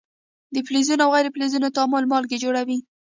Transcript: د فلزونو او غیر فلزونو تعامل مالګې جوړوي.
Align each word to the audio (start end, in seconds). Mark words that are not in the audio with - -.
د 0.53 0.55
فلزونو 0.67 1.03
او 1.05 1.11
غیر 1.15 1.27
فلزونو 1.35 1.73
تعامل 1.75 2.03
مالګې 2.11 2.37
جوړوي. 2.43 2.77